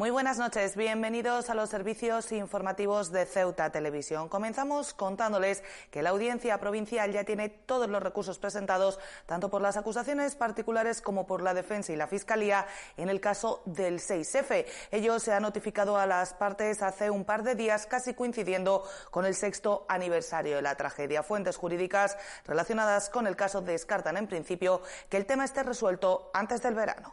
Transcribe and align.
Muy 0.00 0.08
buenas 0.08 0.38
noches, 0.38 0.76
bienvenidos 0.76 1.50
a 1.50 1.54
los 1.54 1.68
servicios 1.68 2.32
informativos 2.32 3.12
de 3.12 3.26
Ceuta 3.26 3.68
Televisión. 3.68 4.30
Comenzamos 4.30 4.94
contándoles 4.94 5.62
que 5.90 6.00
la 6.00 6.08
audiencia 6.08 6.58
provincial 6.58 7.12
ya 7.12 7.24
tiene 7.24 7.50
todos 7.50 7.86
los 7.86 8.02
recursos 8.02 8.38
presentados, 8.38 8.98
tanto 9.26 9.50
por 9.50 9.60
las 9.60 9.76
acusaciones 9.76 10.36
particulares 10.36 11.02
como 11.02 11.26
por 11.26 11.42
la 11.42 11.52
defensa 11.52 11.92
y 11.92 11.96
la 11.96 12.06
fiscalía, 12.06 12.66
en 12.96 13.10
el 13.10 13.20
caso 13.20 13.60
del 13.66 14.00
6F. 14.00 14.64
Ello 14.90 15.18
se 15.18 15.34
ha 15.34 15.40
notificado 15.40 15.98
a 15.98 16.06
las 16.06 16.32
partes 16.32 16.82
hace 16.82 17.10
un 17.10 17.26
par 17.26 17.42
de 17.42 17.54
días, 17.54 17.84
casi 17.84 18.14
coincidiendo 18.14 18.82
con 19.10 19.26
el 19.26 19.34
sexto 19.34 19.84
aniversario 19.86 20.56
de 20.56 20.62
la 20.62 20.76
tragedia. 20.76 21.22
Fuentes 21.22 21.58
jurídicas 21.58 22.16
relacionadas 22.46 23.10
con 23.10 23.26
el 23.26 23.36
caso 23.36 23.60
descartan, 23.60 24.16
en 24.16 24.28
principio, 24.28 24.80
que 25.10 25.18
el 25.18 25.26
tema 25.26 25.44
esté 25.44 25.62
resuelto 25.62 26.30
antes 26.32 26.62
del 26.62 26.74
verano. 26.74 27.12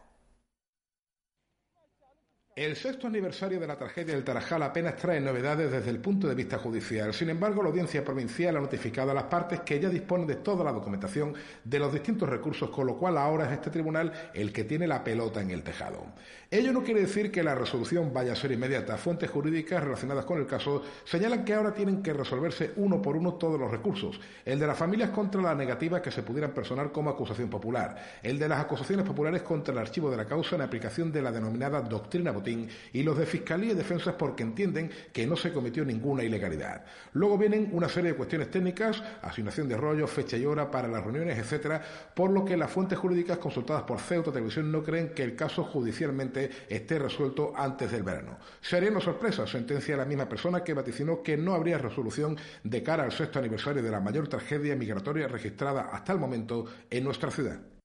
El 2.57 2.75
sexto 2.75 3.05
aniversario 3.05 3.59
de 3.59 3.67
la 3.67 3.77
tragedia 3.77 4.15
del 4.15 4.23
Tarajal 4.23 4.63
apenas 4.63 4.95
trae 4.95 5.21
novedades 5.21 5.71
desde 5.71 5.91
el 5.91 5.99
punto 5.99 6.27
de 6.27 6.33
vista 6.33 6.57
judicial. 6.57 7.13
Sin 7.13 7.29
embargo, 7.29 7.61
la 7.61 7.69
audiencia 7.69 8.03
provincial 8.03 8.57
ha 8.57 8.59
notificado 8.59 9.11
a 9.11 9.13
las 9.13 9.25
partes 9.25 9.59
que 9.59 9.79
ya 9.79 9.89
disponen 9.89 10.25
de 10.25 10.37
toda 10.37 10.63
la 10.63 10.71
documentación 10.71 11.35
de 11.63 11.77
los 11.77 11.93
distintos 11.93 12.27
recursos, 12.27 12.71
con 12.71 12.87
lo 12.87 12.97
cual 12.97 13.19
ahora 13.19 13.45
es 13.45 13.51
este 13.51 13.69
tribunal 13.69 14.11
el 14.33 14.51
que 14.51 14.63
tiene 14.63 14.87
la 14.87 15.03
pelota 15.03 15.39
en 15.39 15.51
el 15.51 15.61
tejado. 15.61 16.03
Ello 16.49 16.73
no 16.73 16.81
quiere 16.81 17.01
decir 17.01 17.29
que 17.29 17.43
la 17.43 17.53
resolución 17.53 18.11
vaya 18.11 18.33
a 18.33 18.35
ser 18.35 18.51
inmediata. 18.53 18.97
Fuentes 18.97 19.29
jurídicas 19.29 19.83
relacionadas 19.83 20.25
con 20.25 20.39
el 20.39 20.47
caso 20.47 20.81
señalan 21.03 21.45
que 21.45 21.53
ahora 21.53 21.75
tienen 21.75 22.01
que 22.01 22.13
resolverse 22.13 22.71
uno 22.77 23.03
por 23.03 23.17
uno 23.17 23.33
todos 23.35 23.59
los 23.59 23.69
recursos. 23.69 24.19
El 24.43 24.57
de 24.57 24.65
las 24.65 24.77
familias 24.77 25.11
contra 25.11 25.41
la 25.41 25.53
negativa 25.53 26.01
que 26.01 26.09
se 26.09 26.23
pudieran 26.23 26.55
personar 26.55 26.91
como 26.91 27.11
acusación 27.11 27.51
popular. 27.51 28.21
El 28.23 28.39
de 28.39 28.47
las 28.47 28.61
acusaciones 28.61 29.05
populares 29.05 29.43
contra 29.43 29.73
el 29.73 29.77
archivo 29.77 30.09
de 30.09 30.17
la 30.17 30.25
causa 30.25 30.55
en 30.55 30.61
aplicación 30.61 31.11
de 31.11 31.21
la 31.21 31.31
denominada 31.31 31.81
doctrina 31.81 32.31
y 32.47 33.03
los 33.03 33.17
de 33.17 33.25
Fiscalía 33.25 33.71
y 33.71 33.75
Defensas 33.75 34.15
porque 34.15 34.43
entienden 34.43 34.89
que 35.11 35.27
no 35.27 35.35
se 35.35 35.51
cometió 35.51 35.83
ninguna 35.83 36.23
ilegalidad. 36.23 36.85
Luego 37.13 37.37
vienen 37.37 37.69
una 37.73 37.89
serie 37.89 38.11
de 38.11 38.17
cuestiones 38.17 38.49
técnicas, 38.49 39.03
asignación 39.21 39.67
de 39.67 39.77
rollos, 39.77 40.09
fecha 40.09 40.37
y 40.37 40.45
hora 40.45 40.71
para 40.71 40.87
las 40.87 41.03
reuniones, 41.03 41.37
etcétera, 41.37 41.81
por 42.13 42.31
lo 42.31 42.45
que 42.45 42.57
las 42.57 42.71
fuentes 42.71 42.97
jurídicas 42.97 43.37
consultadas 43.37 43.83
por 43.83 43.99
Ceuta 43.99 44.31
Televisión 44.31 44.71
no 44.71 44.83
creen 44.83 45.09
que 45.09 45.23
el 45.23 45.35
caso 45.35 45.63
judicialmente 45.63 46.49
esté 46.69 46.99
resuelto 46.99 47.53
antes 47.55 47.91
del 47.91 48.03
verano. 48.03 48.37
Sería 48.61 48.91
una 48.91 49.01
sorpresa, 49.01 49.45
sentencia 49.47 49.97
la 49.97 50.05
misma 50.05 50.29
persona 50.29 50.63
que 50.63 50.73
vaticinó 50.73 51.21
que 51.21 51.37
no 51.37 51.53
habría 51.53 51.77
resolución 51.77 52.37
de 52.63 52.83
cara 52.83 53.03
al 53.03 53.11
sexto 53.11 53.39
aniversario 53.39 53.83
de 53.83 53.91
la 53.91 53.99
mayor 53.99 54.27
tragedia 54.27 54.75
migratoria 54.75 55.27
registrada 55.27 55.89
hasta 55.91 56.13
el 56.13 56.19
momento 56.19 56.65
en 56.89 57.03
nuestra 57.03 57.31
ciudad. 57.31 57.76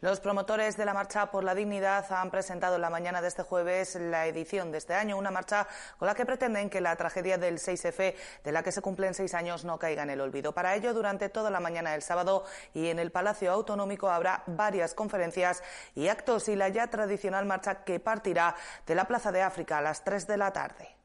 Los 0.00 0.20
promotores 0.20 0.76
de 0.76 0.84
la 0.84 0.94
Marcha 0.94 1.28
por 1.32 1.42
la 1.42 1.56
Dignidad 1.56 2.06
han 2.12 2.30
presentado 2.30 2.76
en 2.76 2.82
la 2.82 2.88
mañana 2.88 3.20
de 3.20 3.26
este 3.26 3.42
jueves 3.42 3.96
la 3.96 4.26
edición 4.26 4.70
de 4.70 4.78
este 4.78 4.94
año, 4.94 5.18
una 5.18 5.32
marcha 5.32 5.66
con 5.98 6.06
la 6.06 6.14
que 6.14 6.24
pretenden 6.24 6.70
que 6.70 6.80
la 6.80 6.94
tragedia 6.94 7.36
del 7.36 7.58
6F, 7.58 8.14
de 8.44 8.52
la 8.52 8.62
que 8.62 8.70
se 8.70 8.80
cumplen 8.80 9.12
seis 9.12 9.34
años, 9.34 9.64
no 9.64 9.76
caiga 9.76 10.04
en 10.04 10.10
el 10.10 10.20
olvido. 10.20 10.52
Para 10.52 10.76
ello, 10.76 10.94
durante 10.94 11.28
toda 11.30 11.50
la 11.50 11.58
mañana 11.58 11.90
del 11.90 12.02
sábado 12.02 12.44
y 12.74 12.90
en 12.90 13.00
el 13.00 13.10
Palacio 13.10 13.50
Autonómico 13.50 14.08
habrá 14.08 14.44
varias 14.46 14.94
conferencias 14.94 15.64
y 15.96 16.06
actos 16.06 16.48
y 16.48 16.54
la 16.54 16.68
ya 16.68 16.86
tradicional 16.86 17.44
marcha 17.44 17.82
que 17.82 17.98
partirá 17.98 18.54
de 18.86 18.94
la 18.94 19.06
Plaza 19.08 19.32
de 19.32 19.42
África 19.42 19.78
a 19.78 19.82
las 19.82 20.04
tres 20.04 20.28
de 20.28 20.36
la 20.36 20.52
tarde. 20.52 20.97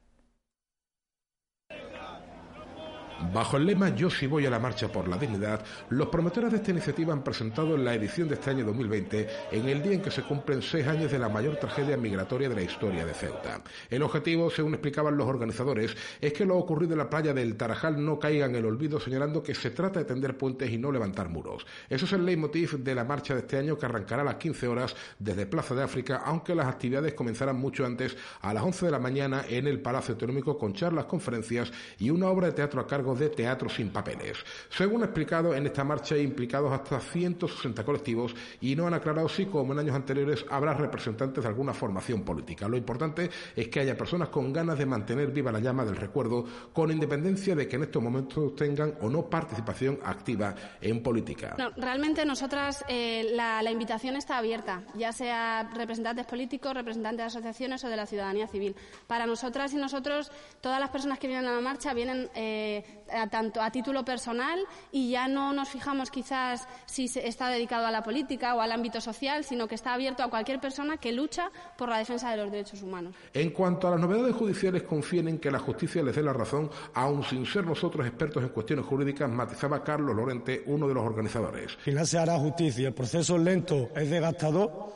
Bajo 3.33 3.57
el 3.57 3.65
lema 3.65 3.89
Yo 3.89 4.11
sí 4.11 4.27
voy 4.27 4.45
a 4.45 4.49
la 4.51 4.59
marcha 4.59 4.91
por 4.91 5.07
la 5.07 5.17
dignidad, 5.17 5.65
los 5.89 6.09
promotores 6.09 6.51
de 6.51 6.57
esta 6.57 6.69
iniciativa 6.69 7.13
han 7.13 7.23
presentado 7.23 7.73
en 7.73 7.83
la 7.83 7.95
edición 7.95 8.27
de 8.27 8.35
este 8.35 8.51
año 8.51 8.63
2020, 8.63 9.27
en 9.51 9.69
el 9.69 9.81
día 9.81 9.93
en 9.93 10.03
que 10.03 10.11
se 10.11 10.21
cumplen 10.21 10.61
seis 10.61 10.85
años 10.85 11.11
de 11.11 11.17
la 11.17 11.29
mayor 11.29 11.55
tragedia 11.55 11.97
migratoria 11.97 12.47
de 12.47 12.53
la 12.53 12.61
historia 12.61 13.03
de 13.03 13.13
Ceuta. 13.15 13.63
El 13.89 14.03
objetivo, 14.03 14.51
según 14.51 14.75
explicaban 14.75 15.17
los 15.17 15.27
organizadores, 15.27 15.97
es 16.21 16.31
que 16.31 16.45
lo 16.45 16.57
ocurrido 16.57 16.93
en 16.93 16.99
la 16.99 17.09
playa 17.09 17.33
del 17.33 17.55
Tarajal 17.55 18.05
no 18.05 18.19
caiga 18.19 18.45
en 18.45 18.55
el 18.55 18.67
olvido, 18.67 18.99
señalando 18.99 19.41
que 19.41 19.55
se 19.55 19.71
trata 19.71 19.97
de 19.99 20.05
tender 20.05 20.37
puentes 20.37 20.69
y 20.69 20.77
no 20.77 20.91
levantar 20.91 21.29
muros. 21.29 21.65
Eso 21.89 22.05
es 22.05 22.13
el 22.13 22.27
leitmotiv 22.27 22.83
de 22.83 22.93
la 22.93 23.03
marcha 23.03 23.33
de 23.33 23.39
este 23.39 23.57
año 23.57 23.79
que 23.79 23.87
arrancará 23.87 24.21
a 24.21 24.25
las 24.25 24.35
15 24.35 24.67
horas 24.67 24.95
desde 25.17 25.47
Plaza 25.47 25.73
de 25.73 25.81
África, 25.81 26.21
aunque 26.23 26.53
las 26.53 26.67
actividades 26.67 27.15
comenzarán 27.15 27.55
mucho 27.55 27.83
antes, 27.83 28.15
a 28.41 28.53
las 28.53 28.61
11 28.61 28.85
de 28.85 28.91
la 28.91 28.99
mañana, 28.99 29.43
en 29.49 29.65
el 29.65 29.81
Palacio 29.81 30.13
Autonómico 30.13 30.55
con 30.55 30.73
charlas, 30.73 31.05
conferencias 31.05 31.71
y 31.97 32.11
una 32.11 32.27
obra 32.27 32.45
de 32.45 32.53
teatro 32.53 32.79
a 32.79 32.85
cargo 32.85 33.15
de 33.15 33.22
teatro 33.29 33.69
sin 33.69 33.89
papeles. 33.89 34.37
Según 34.69 35.03
explicado, 35.03 35.53
en 35.53 35.65
esta 35.65 35.83
marcha 35.83 36.15
hay 36.15 36.21
implicados 36.21 36.71
hasta 36.71 36.99
160 36.99 37.83
colectivos 37.83 38.35
y 38.61 38.75
no 38.75 38.87
han 38.87 38.93
aclarado 38.93 39.29
si, 39.29 39.45
como 39.45 39.73
en 39.73 39.79
años 39.79 39.95
anteriores, 39.95 40.45
habrá 40.49 40.73
representantes 40.73 41.43
de 41.43 41.49
alguna 41.49 41.73
formación 41.73 42.23
política. 42.23 42.67
Lo 42.67 42.77
importante 42.77 43.29
es 43.55 43.67
que 43.67 43.79
haya 43.79 43.97
personas 43.97 44.29
con 44.29 44.51
ganas 44.53 44.77
de 44.77 44.85
mantener 44.85 45.31
viva 45.31 45.51
la 45.51 45.59
llama 45.59 45.85
del 45.85 45.95
recuerdo, 45.95 46.45
con 46.71 46.91
independencia 46.91 47.55
de 47.55 47.67
que 47.67 47.75
en 47.75 47.83
estos 47.83 48.01
momentos 48.01 48.55
tengan 48.55 48.95
o 49.01 49.09
no 49.09 49.29
participación 49.29 49.99
activa 50.03 50.55
en 50.81 51.01
política. 51.01 51.55
realmente 51.77 52.25
nosotras 52.25 52.83
eh, 52.87 53.31
la, 53.33 53.71
invitación 53.71 54.15
está 54.15 54.37
abierta, 54.37 54.83
ya 54.95 55.11
sea 55.11 55.69
representantes 55.73 56.25
políticos, 56.25 56.73
representantes 56.73 57.17
de 57.17 57.23
asociaciones 57.23 57.83
o 57.83 57.89
de 57.89 57.95
la 57.95 58.05
ciudadanía 58.05 58.47
civil. 58.47 58.75
Para 59.07 59.25
nosotras 59.25 59.73
y 59.73 59.77
nosotros, 59.77 60.31
todas 60.61 60.79
las 60.79 60.89
personas 60.89 61.17
que 61.19 61.27
vienen 61.27 61.47
a 61.47 61.55
la 61.55 61.61
marcha 61.61 61.93
vienen 61.93 62.29
eh, 62.35 62.83
a, 63.13 63.27
tanto 63.27 63.61
a 63.61 63.71
título 63.71 64.03
personal 64.03 64.59
y 64.91 65.11
ya 65.11 65.27
no 65.27 65.53
nos 65.53 65.69
fijamos 65.69 66.11
quizás 66.11 66.67
si 66.85 67.05
está 67.05 67.49
dedicado 67.49 67.85
a 67.85 67.91
la 67.91 68.03
política 68.03 68.55
o 68.55 68.61
al 68.61 68.71
ámbito 68.71 69.01
social, 69.01 69.43
sino 69.43 69.67
que 69.67 69.75
está 69.75 69.93
abierto 69.93 70.23
a 70.23 70.29
cualquier 70.29 70.59
persona 70.59 70.97
que 70.97 71.11
lucha 71.11 71.51
por 71.77 71.89
la 71.89 71.97
defensa 71.97 72.31
de 72.31 72.37
los 72.37 72.51
derechos 72.51 72.81
humanos. 72.81 73.15
En 73.33 73.51
cuanto 73.51 73.87
a 73.87 73.91
las 73.91 73.99
novedades 73.99 74.35
judiciales, 74.35 74.83
confíen 74.83 75.27
en 75.27 75.39
que 75.39 75.51
la 75.51 75.59
justicia 75.59 76.03
les 76.03 76.15
dé 76.15 76.23
la 76.23 76.33
razón, 76.33 76.69
aun 76.93 77.23
sin 77.23 77.45
ser 77.45 77.65
nosotros 77.65 78.05
expertos 78.05 78.43
en 78.43 78.49
cuestiones 78.49 78.85
jurídicas, 78.85 79.29
matizaba 79.29 79.83
Carlos 79.83 80.15
Lorente, 80.15 80.63
uno 80.67 80.87
de 80.87 80.93
los 80.93 81.03
organizadores. 81.03 81.73
Al 81.75 81.81
final 81.81 82.07
se 82.07 82.17
hará 82.17 82.37
justicia. 82.37 82.87
El 82.87 82.93
proceso 82.93 83.35
es 83.35 83.41
lento, 83.41 83.89
es 83.95 84.09
desgastador 84.09 84.93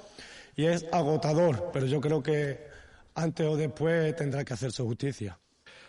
y 0.56 0.66
es 0.66 0.86
agotador, 0.92 1.70
pero 1.72 1.86
yo 1.86 2.02
creo 2.02 2.22
que 2.22 2.68
antes 3.16 3.48
o 3.48 3.56
después 3.56 4.16
tendrá 4.16 4.44
que 4.44 4.54
hacerse 4.54 4.84
justicia. 4.84 5.38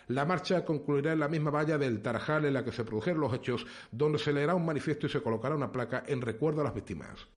La 0.09 0.25
marcha 0.25 0.65
concluirá 0.65 1.13
en 1.13 1.19
la 1.19 1.27
misma 1.27 1.51
valla 1.51 1.77
del 1.77 2.01
Tarajal 2.01 2.45
en 2.45 2.55
la 2.55 2.65
que 2.65 2.71
se 2.71 2.83
produjeron 2.83 3.21
los 3.21 3.31
hechos, 3.31 3.67
donde 3.91 4.17
se 4.17 4.33
leerá 4.33 4.55
un 4.55 4.65
manifiesto 4.65 5.05
y 5.05 5.09
se 5.09 5.21
colocará 5.21 5.53
una 5.53 5.71
placa 5.71 6.03
en 6.07 6.19
recuerdo 6.21 6.61
a 6.61 6.63
las 6.63 6.73
víctimas. 6.73 7.27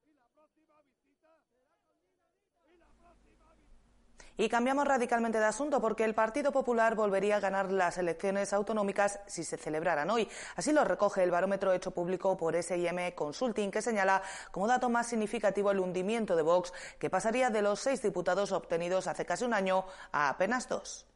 Y 4.39 4.48
cambiamos 4.48 4.89
radicalmente 4.89 5.39
de 5.39 5.45
asunto 5.45 5.83
porque 5.83 6.04
el 6.04 6.15
Partido 6.15 6.51
Popular 6.51 6.95
volvería 6.95 7.36
a 7.36 7.41
ganar 7.41 7.71
las 7.71 7.98
elecciones 7.98 8.54
autonómicas 8.54 9.21
si 9.27 9.45
se 9.45 9.59
celebraran 9.59 10.09
hoy. 10.09 10.27
Así 10.57 10.72
lo 10.72 10.83
recoge 10.83 11.22
el 11.22 11.30
barómetro 11.30 11.75
hecho 11.75 11.91
público 11.91 12.39
por 12.39 12.60
SIM 12.60 13.13
Consulting, 13.15 13.71
que 13.71 13.83
señala 13.83 14.22
como 14.51 14.66
dato 14.66 14.89
más 14.89 15.09
significativo 15.09 15.71
el 15.71 15.78
hundimiento 15.78 16.34
de 16.36 16.42
Vox, 16.42 16.72
que 16.98 17.10
pasaría 17.10 17.51
de 17.51 17.60
los 17.60 17.80
seis 17.80 18.01
diputados 18.01 18.51
obtenidos 18.51 19.09
hace 19.09 19.27
casi 19.27 19.45
un 19.45 19.53
año 19.53 19.84
a 20.10 20.30
apenas 20.30 20.66
dos. 20.71 21.11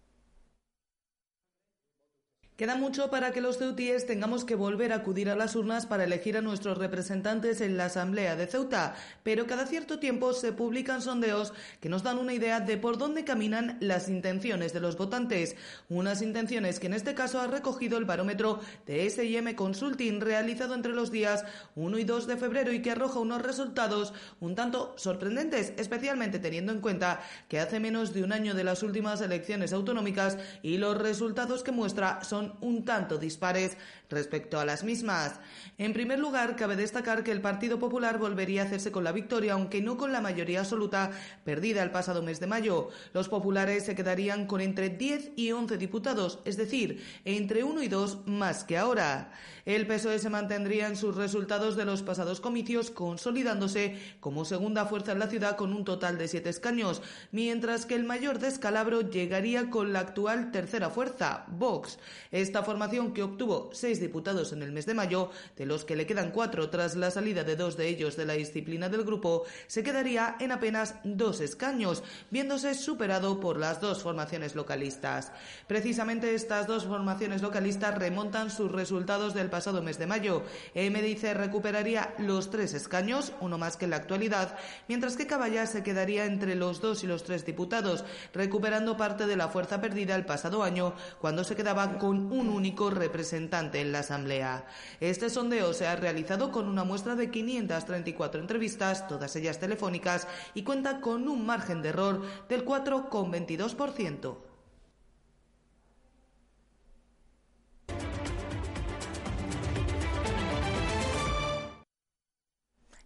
Queda 2.56 2.75
mucho 2.75 3.11
para 3.11 3.32
que 3.32 3.43
los 3.43 3.58
ceutíes 3.58 4.06
tengamos 4.06 4.47
que 4.47 4.55
volver 4.55 4.91
a 4.94 4.97
acudir 4.97 5.29
a 5.29 5.37
las 5.37 5.55
urnas 5.56 5.85
para 5.85 6.05
elegir 6.05 6.38
a 6.38 6.41
nuestros 6.41 6.79
representantes 6.79 7.61
en 7.61 7.76
la 7.76 7.85
Asamblea 7.85 8.35
de 8.35 8.47
Ceuta, 8.47 8.94
pero 9.23 9.47
cada 9.47 9.67
cierto 9.67 9.99
tiempo 9.99 10.32
se 10.32 10.55
publican 10.55 11.03
sondeos 11.03 11.53
que 11.82 11.91
nos 11.91 12.03
dan 12.03 12.17
una 12.17 12.32
idea 12.32 12.61
de 12.61 12.79
por 12.79 12.97
dónde 12.97 13.25
caminan 13.25 13.76
las 13.81 14.08
intenciones 14.08 14.73
de 14.73 14.81
los 14.81 14.97
votantes. 14.97 15.55
Unas 15.91 16.23
intenciones 16.23 16.81
que 16.81 16.87
en 16.87 16.94
este 16.94 17.14
caso 17.14 17.43
ha 17.43 17.47
recogido 17.47 17.99
el 17.99 18.06
barómetro 18.06 18.61
de 18.87 19.11
SIM 19.11 19.55
Consulting 19.55 20.23
realizado 20.23 20.75
entre 20.75 20.94
los 20.94 21.11
días 21.11 21.44
1 21.75 21.99
y 21.99 22.05
2 22.05 22.26
de 22.26 22.38
febrero 22.38 22.73
y 22.73 22.81
que 22.81 22.93
arroja 22.93 23.19
unos 23.19 23.43
resultados 23.43 24.14
un 24.41 24.55
tanto 24.55 24.94
sorprendentes, 24.97 25.75
especialmente 25.76 26.38
teniendo 26.38 26.73
en 26.73 26.81
cuenta 26.81 27.20
que 27.49 27.61
hace 27.61 27.81
menos 27.81 28.14
de 28.14 28.25
un 28.25 28.32
año 28.32 28.55
de 28.55 28.64
las 28.64 28.82
últimas 28.82 29.20
elecciones 29.20 29.75
autonómicas 29.75 30.38
y 30.62 30.79
los 30.79 30.97
resultados 30.97 31.62
que 31.62 31.73
muestra 31.73 32.25
son 32.25 32.45
un 32.60 32.84
tanto 32.84 33.19
dispares 33.19 33.76
respecto 34.08 34.60
a 34.60 34.64
las 34.64 34.84
mismas. 34.84 35.40
En 35.78 35.93
primer 35.93 36.19
lugar, 36.19 36.56
cabe 36.56 36.76
destacar 36.76 37.25
que 37.25 37.32
el 37.32 37.40
Partido 37.40 37.78
Popular 37.78 38.19
volvería 38.19 38.62
a 38.62 38.64
hacerse 38.66 38.93
con 38.93 39.04
la 39.04 39.12
victoria, 39.12 39.54
aunque 39.54 39.82
no 39.82 39.96
con 39.96 40.12
la 40.12 40.20
mayoría 40.20 40.60
absoluta 40.60 41.10
perdida 41.44 41.82
el 41.82 41.90
pasado 41.90 42.22
mes 42.22 42.40
de 42.40 42.46
mayo. 42.46 42.88
Los 43.12 43.28
populares 43.28 43.84
se 43.84 43.94
quedarían 43.94 44.46
con 44.46 44.60
entre 44.60 44.88
10 44.90 45.32
y 45.37 45.52
11 45.52 45.76
diputados, 45.76 46.38
es 46.44 46.56
decir, 46.56 47.04
entre 47.25 47.64
1 47.64 47.82
y 47.82 47.88
2 47.88 48.26
más 48.26 48.64
que 48.64 48.78
ahora. 48.78 49.32
El 49.64 49.87
PSOE 49.87 50.20
se 50.20 50.31
mantendría 50.31 50.87
en 50.87 50.96
sus 50.96 51.16
resultados 51.16 51.76
de 51.76 51.84
los 51.84 52.02
pasados 52.02 52.40
comicios, 52.40 52.92
consolidándose 52.92 53.99
como 54.20 54.44
segunda 54.44 54.87
fuerza 54.87 55.12
en 55.12 55.19
la 55.19 55.26
ciudad 55.26 55.56
con 55.56 55.72
un 55.72 55.84
total 55.84 56.19
de 56.19 56.28
7 56.28 56.49
escaños, 56.49 57.02
mientras 57.32 57.84
que 57.84 57.96
el 57.96 58.04
mayor 58.04 58.38
descalabro 58.38 59.00
llegaría 59.00 59.69
con 59.69 59.92
la 59.92 60.00
actual 60.00 60.52
tercera 60.52 60.90
fuerza, 60.90 61.44
Vox. 61.49 61.99
Esta 62.37 62.62
formación, 62.62 63.15
que 63.15 63.23
obtuvo 63.23 63.71
seis 63.73 63.99
diputados 63.99 64.53
en 64.53 64.61
el 64.62 64.71
mes 64.71 64.85
de 64.85 64.93
mayo, 64.93 65.31
de 65.56 65.65
los 65.65 65.87
que 65.87 65.97
le 65.97 66.05
quedan 66.05 66.33
cuatro 66.33 66.69
tras 66.69 66.94
la 66.94 67.11
salida 67.11 67.44
de 67.44 67.56
dos 67.56 67.79
de 67.79 67.88
ellos 67.88 68.15
de 68.15 68.27
la 68.27 68.35
disciplina 68.35 68.91
del 68.91 69.05
grupo, 69.05 69.44
se 69.69 69.83
quedaría 69.83 70.37
en 70.38 70.53
apenas 70.53 70.97
dos 71.03 71.41
escaños, 71.41 72.03
viéndose 72.31 72.75
superado 72.75 73.41
por 73.41 73.59
las 73.59 73.81
dos 73.81 74.03
formaciones 74.03 74.55
localistas. 74.55 75.33
Precisamente 75.67 76.35
estas 76.35 76.67
dos 76.67 76.85
formaciones 76.85 77.41
localistas 77.41 77.97
remontan 77.97 78.50
sus 78.50 78.71
resultados 78.71 79.33
del 79.33 79.49
pasado 79.49 79.81
mes 79.81 79.99
de 79.99 80.06
mayo. 80.06 80.43
MDIC 80.75 81.33
recuperaría 81.33 82.15
los 82.19 82.50
tres 82.50 82.75
escaños, 82.75 83.33
uno 83.41 83.56
más 83.56 83.79
que 83.79 83.87
en 83.87 83.93
la 83.93 83.97
actualidad, 83.97 84.59
mientras 84.88 85.17
que 85.17 85.27
Caballa 85.27 85.65
se 85.65 85.83
quedaría 85.83 86.27
entre 86.27 86.55
los 86.55 86.83
dos 86.83 87.03
y 87.03 87.06
los 87.06 87.25
tres 87.25 87.47
diputados, 87.47 88.05
recuperando 88.35 88.99
parte 88.99 89.27
de 89.27 89.37
la 89.37 89.49
fuerza 89.49 89.81
perdida 89.81 90.15
el 90.15 90.27
pasado 90.27 90.62
año, 90.62 90.94
cuando 91.19 91.43
se 91.43 91.56
quedaba 91.56 91.97
con 91.97 92.25
un 92.31 92.49
único 92.49 92.90
representante 92.90 93.81
en 93.81 93.93
la 93.93 94.00
Asamblea. 94.00 94.67
Este 95.00 95.31
sondeo 95.31 95.73
se 95.73 95.87
ha 95.87 95.96
realizado 95.96 96.52
con 96.52 96.69
una 96.69 96.84
muestra 96.84 97.14
de 97.17 97.31
534 97.31 98.40
entrevistas, 98.40 99.06
todas 99.08 99.34
ellas 99.37 99.58
telefónicas, 99.58 100.26
y 100.55 100.62
cuenta 100.62 101.00
con 101.00 101.28
un 101.28 101.46
margen 101.46 101.82
de 101.82 101.90
error 101.90 102.23
del 102.49 102.64
4,22%. 102.64 104.56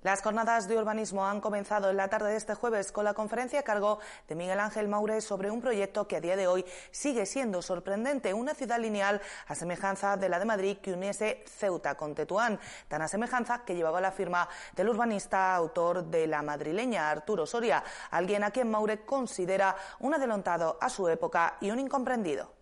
Las 0.03 0.23
jornadas 0.23 0.67
de 0.67 0.79
urbanismo 0.79 1.27
han 1.27 1.43
comenzado 1.43 1.91
en 1.91 1.99
la 1.99 2.09
tarde 2.09 2.31
de 2.31 2.37
este 2.39 2.55
jueves 2.55 2.91
con 2.91 3.05
la 3.05 3.13
conferencia 3.13 3.61
a 3.61 3.65
cargo 3.65 3.99
de 4.29 4.35
Miguel 4.35 4.59
Ángel 4.59 4.89
Maure 4.89 5.21
sobre 5.21 5.51
un 5.51 5.61
proyecto 5.61 6.09
que 6.09 6.17
a 6.17 6.23
día 6.23 6.37
de 6.37 6.47
hoy 6.47 6.65
sigue 6.91 7.27
siendo 7.27 7.61
sorprendente, 7.61 8.33
una 8.33 8.55
ciudad 8.55 8.81
lineal 8.81 9.21
a 9.47 9.55
semejanza 9.55 10.17
de 10.17 10.31
la 10.31 10.39
de 10.39 10.47
Madrid 10.47 10.79
que 10.79 10.95
uniese 10.95 11.45
Ceuta 11.47 11.97
con 11.97 12.15
Tetuán, 12.15 12.59
tan 12.89 13.03
a 13.03 13.09
semejanza 13.09 13.63
que 13.67 13.75
llevaba 13.75 14.01
la 14.01 14.11
firma 14.11 14.49
del 14.75 14.89
urbanista 14.89 15.55
autor 15.55 16.05
de 16.05 16.27
la 16.27 16.41
madrileña 16.41 17.11
Arturo 17.11 17.45
Soria, 17.45 17.85
alguien 18.11 18.43
a 18.43 18.53
quien 18.53 18.71
Maure 18.71 19.05
considera 19.05 19.77
un 19.99 20.15
adelantado 20.15 20.79
a 20.81 20.89
su 20.89 21.09
época 21.09 21.59
y 21.61 21.71
un 21.71 21.79
incomprendido. 21.79 22.60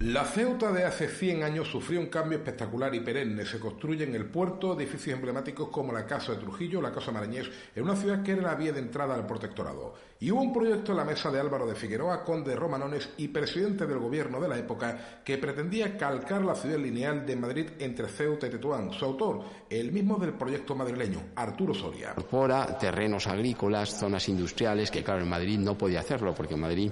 La 0.00 0.24
Ceuta 0.24 0.72
de 0.72 0.86
hace 0.86 1.08
100 1.08 1.42
años 1.42 1.68
sufrió 1.68 2.00
un 2.00 2.06
cambio 2.06 2.38
espectacular 2.38 2.94
y 2.94 3.00
perenne. 3.00 3.44
Se 3.44 3.60
construyen 3.60 4.08
en 4.08 4.14
el 4.14 4.30
puerto 4.30 4.72
edificios 4.72 5.16
emblemáticos 5.16 5.68
como 5.68 5.92
la 5.92 6.06
Casa 6.06 6.32
de 6.32 6.38
Trujillo, 6.38 6.80
la 6.80 6.90
Casa 6.90 7.12
Marañés, 7.12 7.50
en 7.76 7.82
una 7.82 7.94
ciudad 7.94 8.22
que 8.22 8.32
era 8.32 8.40
la 8.40 8.54
vía 8.54 8.72
de 8.72 8.78
entrada 8.78 9.14
al 9.14 9.26
protectorado. 9.26 9.92
Y 10.18 10.30
hubo 10.30 10.40
un 10.40 10.54
proyecto 10.54 10.92
en 10.92 10.98
la 10.98 11.04
mesa 11.04 11.30
de 11.30 11.38
Álvaro 11.38 11.66
de 11.66 11.74
Figueroa, 11.74 12.24
conde 12.24 12.52
de 12.52 12.56
Romanones 12.56 13.10
y 13.18 13.28
presidente 13.28 13.86
del 13.86 13.98
gobierno 13.98 14.40
de 14.40 14.48
la 14.48 14.56
época, 14.56 15.20
que 15.22 15.36
pretendía 15.36 15.98
calcar 15.98 16.46
la 16.46 16.54
ciudad 16.54 16.78
lineal 16.78 17.26
de 17.26 17.36
Madrid 17.36 17.66
entre 17.78 18.08
Ceuta 18.08 18.46
y 18.46 18.50
Tetuán. 18.50 18.94
Su 18.94 19.04
autor, 19.04 19.42
el 19.68 19.92
mismo 19.92 20.16
del 20.16 20.32
proyecto 20.32 20.74
madrileño, 20.74 21.24
Arturo 21.36 21.74
Soria. 21.74 22.14
Incorpora 22.16 22.78
terrenos 22.78 23.26
agrícolas, 23.26 24.00
zonas 24.00 24.26
industriales, 24.30 24.90
que 24.90 25.04
claro, 25.04 25.20
en 25.20 25.28
Madrid 25.28 25.58
no 25.58 25.76
podía 25.76 26.00
hacerlo, 26.00 26.34
porque 26.34 26.54
en 26.54 26.60
Madrid 26.60 26.90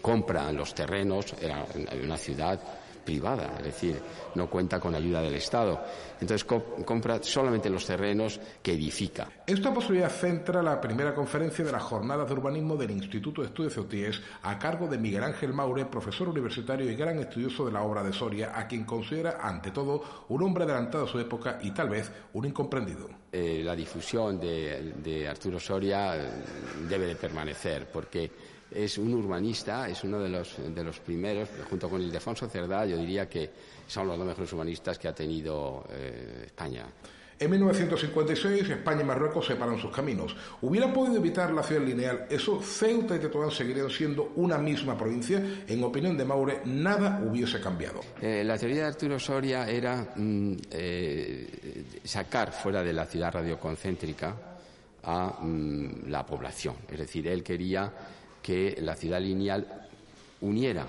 compra 0.00 0.50
los 0.52 0.74
terrenos, 0.74 1.34
era 1.40 1.64
una 2.02 2.16
ciudad 2.16 2.60
privada, 3.04 3.56
es 3.58 3.64
decir, 3.64 4.00
no 4.34 4.48
cuenta 4.48 4.80
con 4.80 4.94
ayuda 4.94 5.20
del 5.20 5.34
Estado. 5.34 5.80
Entonces 6.20 6.44
compra 6.44 7.22
solamente 7.22 7.68
los 7.68 7.86
terrenos 7.86 8.40
que 8.62 8.72
edifica. 8.72 9.28
Esta 9.46 9.72
posibilidad 9.72 10.08
centra 10.08 10.62
la 10.62 10.80
primera 10.80 11.14
conferencia 11.14 11.64
de 11.64 11.72
las 11.72 11.82
jornadas 11.82 12.26
de 12.26 12.34
urbanismo 12.34 12.76
del 12.76 12.92
Instituto 12.92 13.42
de 13.42 13.48
Estudios 13.48 13.74
Ceutíes 13.74 14.22
a 14.42 14.58
cargo 14.58 14.88
de 14.88 14.98
Miguel 14.98 15.22
Ángel 15.22 15.52
Maure, 15.52 15.84
profesor 15.84 16.28
universitario 16.28 16.90
y 16.90 16.96
gran 16.96 17.18
estudioso 17.18 17.66
de 17.66 17.72
la 17.72 17.82
obra 17.82 18.02
de 18.02 18.12
Soria, 18.12 18.58
a 18.58 18.66
quien 18.66 18.84
considera, 18.84 19.38
ante 19.40 19.70
todo, 19.70 20.02
un 20.28 20.42
hombre 20.42 20.64
adelantado 20.64 21.04
a 21.04 21.08
su 21.08 21.18
época 21.18 21.58
y 21.62 21.72
tal 21.72 21.90
vez 21.90 22.10
un 22.32 22.46
incomprendido. 22.46 23.08
Eh, 23.30 23.62
la 23.64 23.76
difusión 23.76 24.40
de, 24.40 24.94
de 25.02 25.28
Arturo 25.28 25.60
Soria 25.60 26.16
eh, 26.16 26.30
debe 26.88 27.06
de 27.06 27.16
permanecer 27.16 27.90
porque 27.92 28.30
es 28.70 28.98
un 28.98 29.14
urbanista, 29.14 29.88
es 29.88 30.02
uno 30.04 30.18
de 30.18 30.28
los, 30.28 30.56
de 30.74 30.84
los 30.84 31.00
primeros, 31.00 31.48
junto 31.68 31.88
con 31.88 32.00
Ildefonso 32.00 32.48
Cerdá, 32.48 32.86
yo 32.86 32.96
diría 32.96 33.28
que 33.28 33.50
son 33.86 34.08
los 34.08 34.18
dos 34.18 34.26
mejores 34.26 34.52
urbanistas 34.52 34.98
que 34.98 35.08
ha 35.08 35.14
tenido 35.14 35.84
eh, 35.90 36.44
España. 36.46 36.86
En 37.38 37.50
1956, 37.50 38.70
España 38.70 39.02
y 39.02 39.04
Marruecos 39.04 39.46
separan 39.46 39.78
sus 39.78 39.90
caminos. 39.90 40.36
¿Hubiera 40.62 40.92
podido 40.92 41.16
evitar 41.16 41.52
la 41.52 41.62
ciudad 41.62 41.82
lineal? 41.82 42.26
¿Eso 42.30 42.62
Ceuta 42.62 43.16
y 43.16 43.18
Tetuán 43.18 43.50
seguirían 43.50 43.90
siendo 43.90 44.32
una 44.36 44.56
misma 44.56 44.96
provincia? 44.96 45.42
En 45.66 45.82
opinión 45.82 46.16
de 46.16 46.24
Maure, 46.24 46.60
nada 46.64 47.20
hubiese 47.24 47.60
cambiado. 47.60 48.00
Eh, 48.20 48.44
la 48.44 48.56
teoría 48.56 48.82
de 48.82 48.86
Arturo 48.86 49.18
Soria 49.18 49.68
era 49.68 50.14
mm, 50.14 50.52
eh, 50.70 51.84
sacar 52.04 52.52
fuera 52.52 52.84
de 52.84 52.92
la 52.92 53.04
ciudad 53.04 53.32
radioconcéntrica 53.32 54.36
a 55.02 55.38
mm, 55.40 56.08
la 56.08 56.24
población. 56.24 56.76
Es 56.88 56.98
decir, 57.00 57.26
él 57.26 57.42
quería 57.42 57.92
que 58.44 58.76
la 58.82 58.94
ciudad 58.94 59.22
lineal 59.22 59.88
uniera 60.42 60.84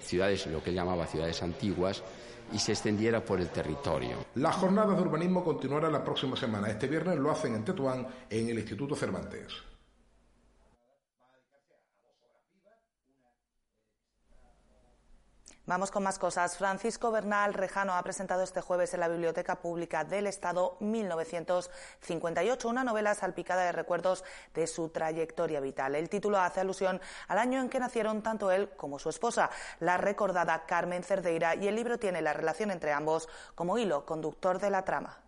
ciudades, 0.00 0.46
lo 0.48 0.60
que 0.60 0.70
él 0.70 0.76
llamaba 0.76 1.06
ciudades 1.06 1.40
antiguas, 1.40 2.02
y 2.52 2.58
se 2.58 2.72
extendiera 2.72 3.24
por 3.24 3.40
el 3.40 3.48
territorio. 3.48 4.26
Las 4.34 4.56
jornadas 4.56 4.96
de 4.96 5.02
urbanismo 5.02 5.44
continuarán 5.44 5.92
la 5.92 6.02
próxima 6.02 6.36
semana. 6.36 6.68
Este 6.68 6.88
viernes 6.88 7.16
lo 7.18 7.30
hacen 7.30 7.54
en 7.54 7.64
Tetuán, 7.64 8.06
en 8.28 8.48
el 8.48 8.58
Instituto 8.58 8.96
Cervantes. 8.96 9.52
Vamos 15.68 15.90
con 15.90 16.04
más 16.04 16.20
cosas. 16.20 16.56
Francisco 16.56 17.10
Bernal 17.10 17.52
Rejano 17.52 17.94
ha 17.94 18.02
presentado 18.04 18.44
este 18.44 18.60
jueves 18.60 18.94
en 18.94 19.00
la 19.00 19.08
Biblioteca 19.08 19.56
Pública 19.56 20.04
del 20.04 20.28
Estado 20.28 20.76
1958, 20.78 22.68
una 22.68 22.84
novela 22.84 23.16
salpicada 23.16 23.64
de 23.64 23.72
recuerdos 23.72 24.22
de 24.54 24.68
su 24.68 24.90
trayectoria 24.90 25.58
vital. 25.58 25.96
El 25.96 26.08
título 26.08 26.38
hace 26.38 26.60
alusión 26.60 27.00
al 27.26 27.38
año 27.38 27.60
en 27.60 27.68
que 27.68 27.80
nacieron 27.80 28.22
tanto 28.22 28.52
él 28.52 28.70
como 28.76 29.00
su 29.00 29.08
esposa, 29.08 29.50
la 29.80 29.96
recordada 29.96 30.66
Carmen 30.66 31.02
Cerdeira, 31.02 31.56
y 31.56 31.66
el 31.66 31.74
libro 31.74 31.98
tiene 31.98 32.22
la 32.22 32.32
relación 32.32 32.70
entre 32.70 32.92
ambos 32.92 33.28
como 33.56 33.76
hilo 33.76 34.06
conductor 34.06 34.60
de 34.60 34.70
la 34.70 34.84
trama. 34.84 35.25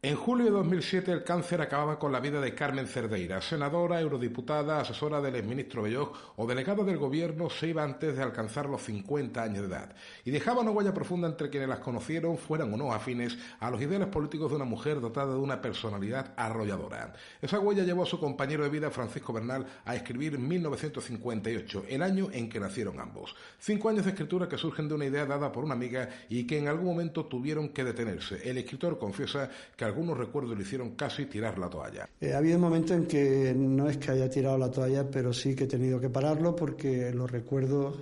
En 0.00 0.14
julio 0.14 0.44
de 0.44 0.52
2007 0.52 1.10
el 1.10 1.24
cáncer 1.24 1.60
acababa 1.60 1.98
con 1.98 2.12
la 2.12 2.20
vida 2.20 2.40
de 2.40 2.54
Carmen 2.54 2.86
Cerdeira, 2.86 3.42
senadora, 3.42 4.00
eurodiputada, 4.00 4.80
asesora 4.80 5.20
del 5.20 5.34
exministro 5.34 5.82
Belloc 5.82 6.16
o 6.36 6.46
delegada 6.46 6.84
del 6.84 6.98
gobierno, 6.98 7.50
se 7.50 7.66
iba 7.66 7.82
antes 7.82 8.16
de 8.16 8.22
alcanzar 8.22 8.68
los 8.68 8.82
50 8.82 9.42
años 9.42 9.62
de 9.62 9.74
edad 9.74 9.96
y 10.24 10.30
dejaba 10.30 10.60
una 10.60 10.70
huella 10.70 10.94
profunda 10.94 11.26
entre 11.26 11.50
quienes 11.50 11.68
las 11.68 11.80
conocieron, 11.80 12.38
fueran 12.38 12.72
o 12.72 12.76
no 12.76 12.92
afines 12.92 13.36
a 13.58 13.72
los 13.72 13.82
ideales 13.82 14.06
políticos 14.06 14.50
de 14.50 14.54
una 14.54 14.64
mujer 14.64 15.00
dotada 15.00 15.32
de 15.32 15.40
una 15.40 15.60
personalidad 15.60 16.32
arrolladora. 16.36 17.14
Esa 17.42 17.58
huella 17.58 17.82
llevó 17.82 18.04
a 18.04 18.06
su 18.06 18.20
compañero 18.20 18.62
de 18.62 18.70
vida, 18.70 18.92
Francisco 18.92 19.32
Bernal, 19.32 19.66
a 19.84 19.96
escribir 19.96 20.38
1958, 20.38 21.86
el 21.88 22.02
año 22.02 22.28
en 22.32 22.48
que 22.48 22.60
nacieron 22.60 23.00
ambos. 23.00 23.34
Cinco 23.58 23.88
años 23.88 24.04
de 24.04 24.12
escritura 24.12 24.48
que 24.48 24.58
surgen 24.58 24.86
de 24.86 24.94
una 24.94 25.06
idea 25.06 25.26
dada 25.26 25.50
por 25.50 25.64
una 25.64 25.74
amiga 25.74 26.08
y 26.28 26.46
que 26.46 26.56
en 26.56 26.68
algún 26.68 26.86
momento 26.86 27.26
tuvieron 27.26 27.70
que 27.70 27.82
detenerse. 27.82 28.48
El 28.48 28.58
escritor 28.58 28.96
confiesa 28.96 29.50
que 29.76 29.87
algunos 29.88 30.16
recuerdos 30.16 30.56
le 30.56 30.62
hicieron 30.62 30.94
casi 30.94 31.26
tirar 31.26 31.58
la 31.58 31.68
toalla. 31.68 32.08
Eh, 32.20 32.32
ha 32.32 32.38
habido 32.38 32.58
momentos 32.58 32.92
en 32.92 33.06
que 33.06 33.54
no 33.56 33.88
es 33.88 33.96
que 33.96 34.12
haya 34.12 34.30
tirado 34.30 34.56
la 34.58 34.70
toalla, 34.70 35.10
pero 35.10 35.32
sí 35.32 35.54
que 35.54 35.64
he 35.64 35.68
tenido 35.68 36.00
que 36.00 36.08
pararlo 36.08 36.54
porque 36.54 37.12
los 37.12 37.30
recuerdos 37.30 37.96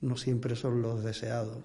no 0.00 0.16
siempre 0.16 0.56
son 0.56 0.82
los 0.82 1.02
deseados. 1.02 1.58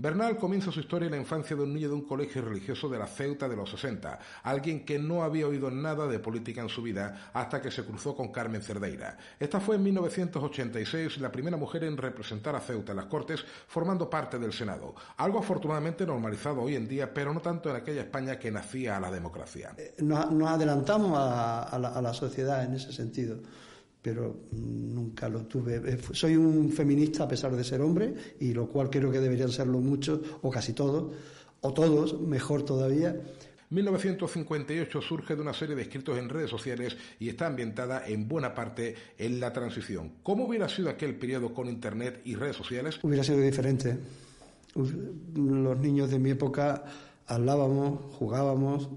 Bernal 0.00 0.36
comienza 0.36 0.70
su 0.70 0.78
historia 0.78 1.06
en 1.06 1.10
la 1.10 1.18
infancia 1.18 1.56
de 1.56 1.64
un 1.64 1.74
niño 1.74 1.88
de 1.88 1.94
un 1.94 2.06
colegio 2.06 2.40
religioso 2.40 2.88
de 2.88 3.00
la 3.00 3.08
Ceuta 3.08 3.48
de 3.48 3.56
los 3.56 3.68
60, 3.68 4.16
alguien 4.44 4.84
que 4.84 4.96
no 4.96 5.24
había 5.24 5.48
oído 5.48 5.72
nada 5.72 6.06
de 6.06 6.20
política 6.20 6.60
en 6.60 6.68
su 6.68 6.82
vida 6.82 7.32
hasta 7.32 7.60
que 7.60 7.72
se 7.72 7.84
cruzó 7.84 8.14
con 8.14 8.28
Carmen 8.28 8.62
Cerdeira. 8.62 9.18
Esta 9.40 9.58
fue 9.58 9.74
en 9.74 9.82
1986 9.82 11.18
la 11.18 11.32
primera 11.32 11.56
mujer 11.56 11.82
en 11.82 11.96
representar 11.96 12.54
a 12.54 12.60
Ceuta 12.60 12.92
en 12.92 12.98
las 12.98 13.06
Cortes, 13.06 13.44
formando 13.66 14.08
parte 14.08 14.38
del 14.38 14.52
Senado. 14.52 14.94
Algo 15.16 15.40
afortunadamente 15.40 16.06
normalizado 16.06 16.62
hoy 16.62 16.76
en 16.76 16.86
día, 16.86 17.12
pero 17.12 17.34
no 17.34 17.40
tanto 17.40 17.68
en 17.68 17.74
aquella 17.74 18.02
España 18.02 18.38
que 18.38 18.52
nacía 18.52 18.98
a 18.98 19.00
la 19.00 19.10
democracia. 19.10 19.74
Eh, 19.76 19.96
nos, 19.98 20.26
adelantamos 20.48 21.18
a 21.18 22.00
la 22.00 22.14
sociedad 22.14 22.62
en 22.62 22.74
ese 22.74 22.92
sentido 22.92 23.40
pero 24.00 24.44
nunca 24.52 25.28
lo 25.28 25.42
tuve. 25.42 25.76
Eh, 25.76 25.98
soy 26.12 26.36
un 26.36 26.70
feminista 26.70 27.24
a 27.24 27.28
pesar 27.28 27.54
de 27.54 27.64
ser 27.64 27.80
hombre, 27.80 28.14
y 28.40 28.52
lo 28.52 28.68
cual 28.68 28.90
creo 28.90 29.10
que 29.10 29.20
deberían 29.20 29.50
serlo 29.50 29.80
muchos, 29.80 30.20
o 30.42 30.50
casi 30.50 30.72
todos, 30.72 31.12
o 31.60 31.72
todos, 31.72 32.20
mejor 32.20 32.64
todavía. 32.64 33.16
1958 33.70 35.02
surge 35.02 35.36
de 35.36 35.42
una 35.42 35.52
serie 35.52 35.76
de 35.76 35.82
escritos 35.82 36.16
en 36.18 36.28
redes 36.28 36.48
sociales 36.48 36.96
y 37.18 37.28
está 37.28 37.46
ambientada 37.46 38.06
en 38.06 38.26
buena 38.26 38.54
parte 38.54 38.94
en 39.18 39.40
la 39.40 39.52
transición. 39.52 40.12
¿Cómo 40.22 40.46
hubiera 40.46 40.68
sido 40.68 40.88
aquel 40.88 41.16
periodo 41.16 41.52
con 41.52 41.68
Internet 41.68 42.22
y 42.24 42.34
redes 42.34 42.56
sociales? 42.56 42.98
Hubiera 43.02 43.24
sido 43.24 43.40
diferente. 43.40 43.98
Los 44.74 45.78
niños 45.78 46.10
de 46.10 46.18
mi 46.18 46.30
época 46.30 46.84
hablábamos, 47.26 48.00
jugábamos, 48.14 48.88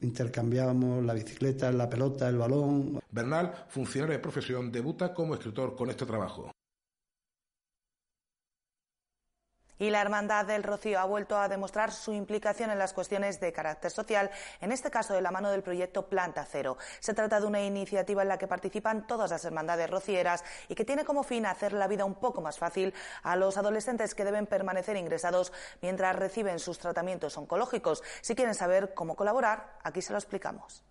intercambiábamos 0.00 1.04
la 1.04 1.14
bicicleta, 1.14 1.70
la 1.72 1.88
pelota, 1.88 2.28
el 2.28 2.38
balón. 2.38 3.00
Bernal, 3.10 3.52
funcionario 3.68 4.14
de 4.14 4.22
profesión, 4.22 4.70
debuta 4.70 5.14
como 5.14 5.34
escritor 5.34 5.76
con 5.76 5.90
este 5.90 6.06
trabajo. 6.06 6.52
Y 9.80 9.88
la 9.88 10.02
Hermandad 10.02 10.44
del 10.44 10.62
Rocío 10.62 11.00
ha 11.00 11.06
vuelto 11.06 11.38
a 11.38 11.48
demostrar 11.48 11.90
su 11.90 12.12
implicación 12.12 12.70
en 12.70 12.78
las 12.78 12.92
cuestiones 12.92 13.40
de 13.40 13.50
carácter 13.50 13.90
social, 13.90 14.30
en 14.60 14.72
este 14.72 14.90
caso 14.90 15.14
de 15.14 15.22
la 15.22 15.30
mano 15.30 15.50
del 15.50 15.62
proyecto 15.62 16.06
Planta 16.06 16.44
Cero. 16.44 16.76
Se 17.00 17.14
trata 17.14 17.40
de 17.40 17.46
una 17.46 17.62
iniciativa 17.62 18.20
en 18.20 18.28
la 18.28 18.36
que 18.36 18.46
participan 18.46 19.06
todas 19.06 19.30
las 19.30 19.42
hermandades 19.46 19.88
rocieras 19.88 20.44
y 20.68 20.74
que 20.74 20.84
tiene 20.84 21.06
como 21.06 21.22
fin 21.22 21.46
hacer 21.46 21.72
la 21.72 21.88
vida 21.88 22.04
un 22.04 22.16
poco 22.16 22.42
más 22.42 22.58
fácil 22.58 22.92
a 23.22 23.36
los 23.36 23.56
adolescentes 23.56 24.14
que 24.14 24.26
deben 24.26 24.46
permanecer 24.46 24.98
ingresados 24.98 25.50
mientras 25.80 26.14
reciben 26.14 26.58
sus 26.58 26.78
tratamientos 26.78 27.38
oncológicos. 27.38 28.02
Si 28.20 28.34
quieren 28.34 28.54
saber 28.54 28.92
cómo 28.92 29.16
colaborar, 29.16 29.78
aquí 29.82 30.02
se 30.02 30.12
lo 30.12 30.18
explicamos. 30.18 30.84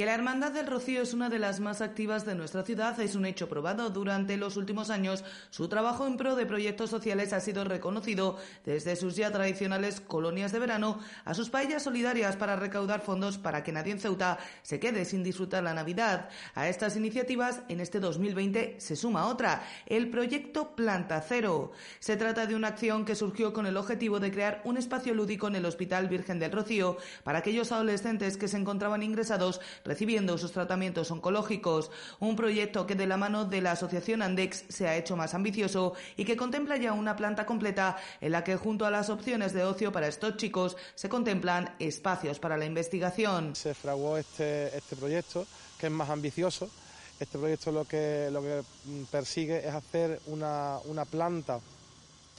Que 0.00 0.06
la 0.06 0.14
Hermandad 0.14 0.52
del 0.52 0.66
Rocío 0.66 1.02
es 1.02 1.12
una 1.12 1.28
de 1.28 1.38
las 1.38 1.60
más 1.60 1.82
activas 1.82 2.24
de 2.24 2.34
nuestra 2.34 2.62
ciudad 2.62 2.98
es 3.00 3.16
un 3.16 3.26
hecho 3.26 3.50
probado. 3.50 3.90
Durante 3.90 4.38
los 4.38 4.56
últimos 4.56 4.88
años, 4.88 5.22
su 5.50 5.68
trabajo 5.68 6.06
en 6.06 6.16
pro 6.16 6.36
de 6.36 6.46
proyectos 6.46 6.88
sociales 6.88 7.34
ha 7.34 7.40
sido 7.40 7.64
reconocido 7.64 8.38
desde 8.64 8.96
sus 8.96 9.14
ya 9.14 9.30
tradicionales 9.30 10.00
colonias 10.00 10.52
de 10.52 10.58
verano 10.58 11.00
a 11.26 11.34
sus 11.34 11.50
paellas 11.50 11.82
solidarias 11.82 12.36
para 12.36 12.56
recaudar 12.56 13.02
fondos 13.02 13.36
para 13.36 13.62
que 13.62 13.72
nadie 13.72 13.92
en 13.92 14.00
Ceuta 14.00 14.38
se 14.62 14.80
quede 14.80 15.04
sin 15.04 15.22
disfrutar 15.22 15.64
la 15.64 15.74
Navidad. 15.74 16.30
A 16.54 16.70
estas 16.70 16.96
iniciativas, 16.96 17.60
en 17.68 17.80
este 17.80 18.00
2020 18.00 18.76
se 18.80 18.96
suma 18.96 19.26
otra, 19.26 19.64
el 19.84 20.08
proyecto 20.08 20.74
Planta 20.74 21.20
Cero. 21.20 21.72
Se 21.98 22.16
trata 22.16 22.46
de 22.46 22.54
una 22.54 22.68
acción 22.68 23.04
que 23.04 23.14
surgió 23.14 23.52
con 23.52 23.66
el 23.66 23.76
objetivo 23.76 24.18
de 24.18 24.32
crear 24.32 24.62
un 24.64 24.78
espacio 24.78 25.12
lúdico 25.12 25.48
en 25.48 25.56
el 25.56 25.66
Hospital 25.66 26.08
Virgen 26.08 26.38
del 26.38 26.52
Rocío 26.52 26.96
para 27.22 27.40
aquellos 27.40 27.70
adolescentes 27.70 28.38
que 28.38 28.48
se 28.48 28.56
encontraban 28.56 29.02
ingresados 29.02 29.60
recibiendo 29.90 30.38
sus 30.38 30.52
tratamientos 30.52 31.10
oncológicos. 31.10 31.90
Un 32.20 32.36
proyecto 32.36 32.86
que 32.86 32.94
de 32.94 33.08
la 33.08 33.16
mano 33.16 33.44
de 33.44 33.60
la 33.60 33.72
Asociación 33.72 34.22
Andex 34.22 34.62
se 34.68 34.86
ha 34.86 34.94
hecho 34.96 35.16
más 35.16 35.34
ambicioso 35.34 35.94
y 36.16 36.24
que 36.24 36.36
contempla 36.36 36.76
ya 36.76 36.92
una 36.92 37.16
planta 37.16 37.44
completa 37.44 37.96
en 38.20 38.30
la 38.30 38.44
que 38.44 38.54
junto 38.54 38.86
a 38.86 38.92
las 38.92 39.10
opciones 39.10 39.52
de 39.52 39.64
ocio 39.64 39.90
para 39.90 40.06
estos 40.06 40.36
chicos 40.36 40.76
se 40.94 41.08
contemplan 41.08 41.74
espacios 41.80 42.38
para 42.38 42.56
la 42.56 42.66
investigación. 42.66 43.56
Se 43.56 43.74
fraguó 43.74 44.16
este, 44.16 44.76
este 44.76 44.94
proyecto 44.94 45.44
que 45.76 45.86
es 45.88 45.92
más 45.92 46.08
ambicioso. 46.08 46.70
Este 47.18 47.36
proyecto 47.36 47.72
lo 47.72 47.84
que, 47.84 48.62
persigue 49.10 49.58
es 49.58 49.74
hacer 49.74 50.20
una, 50.26 50.78
planta 51.10 51.58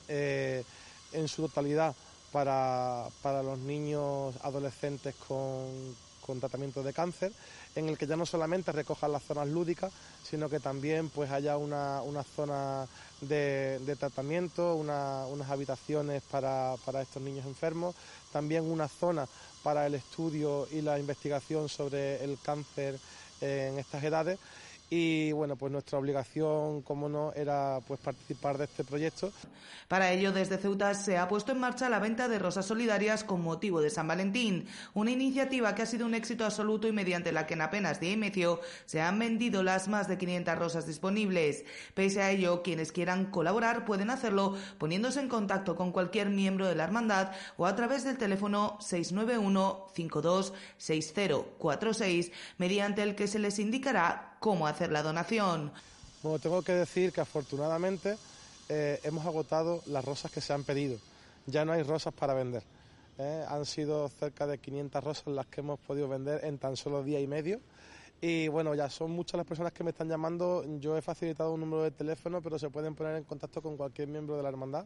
eh, 0.08 0.64
en 1.12 1.28
su 1.28 1.42
totalidad 1.42 1.94
para 2.32 3.44
los 3.44 3.60
niños 3.60 4.36
adolescentes 4.42 5.14
con, 5.28 5.68
con 6.32 6.40
tratamiento 6.40 6.82
de 6.82 6.94
cáncer, 6.94 7.34
en 7.76 7.90
el 7.90 7.98
que 7.98 8.08
ya 8.08 8.16
no 8.16 8.26
solamente 8.26 8.72
recojan 8.72 9.12
las 9.12 9.24
zonas 9.24 9.50
lúdicas, 9.50 9.92
sino 10.24 10.50
que 10.50 10.62
también 10.62 11.10
pues 11.10 11.30
haya 11.30 11.58
una, 11.58 12.02
zona 12.36 12.88
de, 13.20 13.98
tratamiento, 14.00 14.76
unas 14.76 15.50
habitaciones 15.50 16.24
para, 16.32 16.76
para 16.86 17.02
estos 17.02 17.22
niños 17.22 17.46
enfermos, 17.46 17.96
también 18.32 18.64
una 18.64 18.88
zona 18.88 19.28
para 19.62 19.86
el 19.86 19.96
estudio 19.96 20.70
y 20.72 20.82
la 20.82 20.98
investigación 20.98 21.68
sobre 21.68 22.24
el 22.24 22.40
cáncer 22.42 22.98
en 23.42 23.78
estas 23.78 24.02
edades 24.02 24.40
y 24.94 25.32
bueno, 25.32 25.56
pues 25.56 25.72
nuestra 25.72 25.98
obligación, 25.98 26.82
como 26.82 27.08
no, 27.08 27.32
era 27.32 27.80
pues 27.88 28.02
participar 28.02 28.58
de 28.58 28.66
este 28.66 28.84
proyecto. 28.84 29.32
Para 29.88 30.12
ello, 30.12 30.34
desde 30.34 30.58
Ceuta 30.58 30.94
se 30.96 31.18
ha 31.18 31.30
puesto 31.30 31.54
en 31.54 31.62
marcha 31.62 31.88
la 31.88 32.00
venta 32.00 32.28
de 32.28 32.38
rosas 32.38 32.66
solidarias 32.66 33.24
con 33.24 33.42
motivo 33.42 33.80
de 33.80 33.90
San 33.90 34.10
Valentín, 34.10 34.68
una 34.94 35.12
iniciativa 35.12 35.76
que 35.76 35.84
ha 35.84 35.86
sido 35.86 36.06
un 36.06 36.14
éxito 36.14 36.44
absoluto 36.44 36.90
y 36.90 36.92
mediante 36.92 37.32
la 37.32 37.48
que 37.48 37.54
en 37.54 37.62
apenas 37.62 38.02
día 38.02 38.12
y 38.12 38.18
medio 38.18 38.60
se 38.86 39.00
han 39.00 39.18
vendido 39.18 39.64
las 39.64 39.88
más 39.88 40.10
de 40.10 40.18
500 40.18 40.60
rosas 40.60 40.86
disponibles. 40.86 41.64
Pese 41.94 42.22
a 42.22 42.30
ello, 42.30 42.62
quienes 42.62 42.92
quieran 42.92 43.32
colaborar 43.32 43.86
pueden 43.86 44.10
hacerlo 44.10 44.58
poniéndose 44.78 45.22
en 45.22 45.30
contacto 45.30 45.78
con 45.78 45.94
cualquier 45.94 46.30
miembro 46.30 46.68
de 46.68 46.76
la 46.76 46.84
hermandad 46.84 47.32
o 47.56 47.66
a 47.66 47.78
través 47.78 48.04
del 48.04 48.18
teléfono 48.18 48.76
691 48.82 49.88
526046 49.94 52.34
mediante 52.58 53.04
el 53.04 53.16
que 53.16 53.28
se 53.28 53.40
les 53.40 53.58
indicará 53.58 54.31
cómo 54.42 54.66
hacer 54.66 54.92
la 54.92 55.04
donación. 55.04 55.72
Bueno, 56.24 56.40
tengo 56.40 56.64
que 56.64 56.74
decir 56.74 57.14
que 57.14 57.22
afortunadamente 57.22 58.18
eh, 58.70 59.00
hemos 59.04 59.24
agotado 59.26 59.84
las 59.86 60.04
rosas 60.04 60.32
que 60.32 60.42
se 60.42 60.52
han 60.52 60.64
pedido. 60.64 60.98
Ya 61.46 61.64
no 61.64 61.74
hay 61.74 61.84
rosas 61.84 62.12
para 62.12 62.34
vender. 62.34 62.64
¿eh? 63.20 63.46
han 63.48 63.66
sido 63.68 64.10
cerca 64.10 64.48
de 64.48 64.58
500 64.58 65.04
rosas 65.04 65.28
las 65.28 65.46
que 65.46 65.62
hemos 65.62 65.80
podido 65.80 66.10
vender 66.10 66.44
en 66.44 66.58
tan 66.58 66.76
solo 66.76 67.04
día 67.04 67.20
y 67.20 67.28
medio. 67.28 67.60
Y 68.24 68.48
bueno, 68.50 68.76
ya 68.76 68.88
son 68.88 69.12
muchas 69.12 69.40
las 69.40 69.48
personas 69.48 69.74
que 69.74 69.84
me 69.84 69.90
están 69.90 70.08
llamando. 70.08 70.64
Yo 70.80 70.96
he 70.96 71.02
facilitado 71.02 71.54
un 71.54 71.62
número 71.62 71.84
de 71.84 71.92
teléfono, 71.92 72.40
pero 72.40 72.60
se 72.60 72.70
pueden 72.70 72.94
poner 72.94 73.16
en 73.16 73.24
contacto 73.24 73.64
con 73.64 73.76
cualquier 73.76 74.10
miembro 74.10 74.38
de 74.38 74.44
la 74.44 74.50
hermandad 74.50 74.86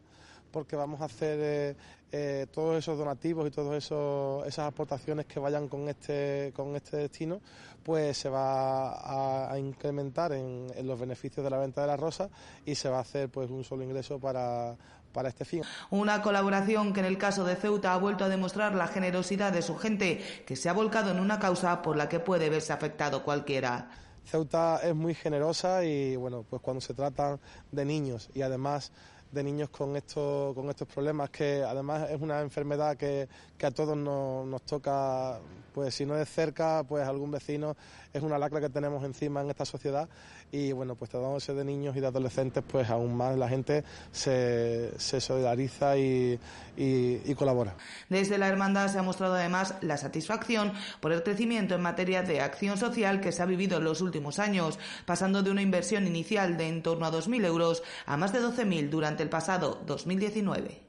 porque 0.50 0.76
vamos 0.76 1.00
a 1.00 1.04
hacer 1.04 1.38
eh, 1.40 1.76
eh, 2.12 2.46
todos 2.50 2.78
esos 2.78 2.96
donativos 2.98 3.46
y 3.46 3.50
todas 3.50 3.84
esas 3.84 4.58
aportaciones 4.58 5.26
que 5.26 5.38
vayan 5.38 5.68
con 5.68 5.88
este, 5.88 6.52
con 6.54 6.74
este 6.76 6.96
destino, 6.96 7.40
pues 7.82 8.16
se 8.16 8.28
va 8.28 9.50
a, 9.52 9.58
incrementar 9.58 10.32
en, 10.32 10.66
los 10.84 10.98
beneficios 10.98 11.44
de 11.44 11.50
la 11.50 11.58
venta 11.58 11.82
de 11.82 11.86
las 11.86 12.00
rosas 12.00 12.30
y 12.64 12.74
se 12.74 12.88
va 12.88 12.98
a 12.98 13.02
hacer 13.02 13.28
pues 13.28 13.50
un 13.50 13.64
solo 13.64 13.82
ingreso 13.82 14.18
para, 14.18 14.76
para 15.16 15.30
este 15.30 15.46
fin. 15.46 15.62
Una 15.88 16.20
colaboración 16.20 16.92
que 16.92 17.00
en 17.00 17.06
el 17.06 17.16
caso 17.16 17.42
de 17.44 17.56
Ceuta 17.56 17.94
ha 17.94 17.96
vuelto 17.96 18.26
a 18.26 18.28
demostrar 18.28 18.74
la 18.74 18.86
generosidad 18.86 19.50
de 19.50 19.62
su 19.62 19.74
gente, 19.76 20.22
que 20.46 20.56
se 20.56 20.68
ha 20.68 20.74
volcado 20.74 21.10
en 21.10 21.18
una 21.18 21.38
causa 21.38 21.80
por 21.80 21.96
la 21.96 22.06
que 22.06 22.20
puede 22.20 22.50
verse 22.50 22.74
afectado 22.74 23.24
cualquiera. 23.24 23.88
Ceuta 24.26 24.80
es 24.82 24.94
muy 24.94 25.14
generosa 25.14 25.82
y 25.84 26.16
bueno, 26.16 26.44
pues 26.48 26.60
cuando 26.60 26.82
se 26.82 26.92
trata 26.92 27.38
de 27.72 27.84
niños 27.86 28.28
y 28.34 28.42
además 28.42 28.92
de 29.32 29.42
niños 29.42 29.70
con 29.70 29.96
estos, 29.96 30.54
con 30.54 30.68
estos 30.68 30.86
problemas, 30.86 31.30
que 31.30 31.64
además 31.66 32.10
es 32.10 32.20
una 32.20 32.42
enfermedad 32.42 32.96
que, 32.96 33.26
que 33.56 33.66
a 33.66 33.70
todos 33.70 33.96
nos, 33.96 34.46
nos 34.46 34.62
toca, 34.62 35.40
pues 35.72 35.94
si 35.94 36.04
no 36.04 36.14
de 36.14 36.26
cerca, 36.26 36.84
pues 36.86 37.08
algún 37.08 37.30
vecino, 37.30 37.74
es 38.12 38.22
una 38.22 38.38
lacra 38.38 38.60
que 38.60 38.68
tenemos 38.68 39.02
encima 39.02 39.40
en 39.40 39.48
esta 39.48 39.64
sociedad 39.64 40.08
y 40.52 40.72
bueno, 40.72 40.94
pues 40.94 41.10
tratándose 41.10 41.54
de 41.54 41.64
niños 41.64 41.96
y 41.96 42.00
de 42.00 42.06
adolescentes, 42.06 42.62
pues 42.66 42.88
aún 42.88 43.16
más 43.16 43.36
la 43.36 43.48
gente 43.48 43.84
se, 44.12 44.92
se 44.98 45.20
solidariza 45.20 45.98
y, 45.98 46.38
y, 46.76 47.34
colabora. 47.34 47.74
Desde 48.08 48.38
la 48.38 48.48
Hermandad 48.48 48.88
se 48.88 48.98
ha 48.98 49.02
mostrado 49.02 49.34
además 49.34 49.74
la 49.82 49.96
satisfacción 49.96 50.72
por 51.00 51.12
el 51.12 51.22
crecimiento 51.22 51.74
en 51.74 51.82
materia 51.82 52.22
de 52.22 52.40
acción 52.40 52.78
social 52.78 53.20
que 53.20 53.32
se 53.32 53.42
ha 53.42 53.46
vivido 53.46 53.78
en 53.78 53.84
los 53.84 54.00
últimos 54.00 54.38
años, 54.38 54.78
pasando 55.04 55.42
de 55.42 55.50
una 55.50 55.62
inversión 55.62 56.06
inicial 56.06 56.56
de 56.56 56.68
en 56.68 56.82
torno 56.82 57.06
a 57.06 57.12
2.000 57.12 57.44
euros 57.44 57.82
a 58.06 58.16
más 58.16 58.32
de 58.32 58.40
12.000 58.40 58.88
durante 58.88 59.22
el 59.22 59.28
pasado 59.28 59.82
2019. 59.86 60.85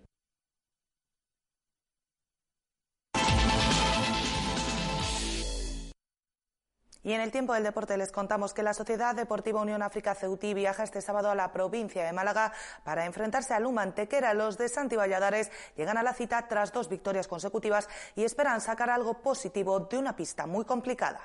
Y 7.08 7.14
en 7.14 7.22
el 7.22 7.32
tiempo 7.32 7.54
del 7.54 7.64
deporte 7.64 7.96
les 7.96 8.12
contamos 8.12 8.54
que 8.54 8.64
la 8.64 8.74
Sociedad 8.74 9.16
Deportiva 9.16 9.62
Unión 9.62 9.82
África 9.82 10.14
Ceutí 10.14 10.54
viaja 10.54 10.84
este 10.84 11.00
sábado 11.00 11.32
a 11.32 11.36
la 11.36 11.54
provincia 11.54 12.04
de 12.04 12.12
Málaga 12.12 12.52
para 12.84 13.06
enfrentarse 13.06 13.54
al 13.54 13.66
Humantequera. 13.66 14.34
Los 14.34 14.58
de 14.58 14.68
Santi 14.68 14.98
Valladares 14.98 15.50
llegan 15.78 15.98
a 15.98 16.04
la 16.04 16.14
cita 16.14 16.46
tras 16.50 16.74
dos 16.74 16.90
victorias 16.90 17.30
consecutivas 17.30 17.88
y 18.18 18.26
esperan 18.26 18.60
sacar 18.60 18.90
algo 18.90 19.22
positivo 19.22 19.80
de 19.80 19.98
una 19.98 20.18
pista 20.18 20.48
muy 20.48 20.66
complicada. 20.66 21.22